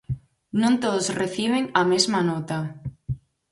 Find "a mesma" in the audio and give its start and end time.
1.79-2.19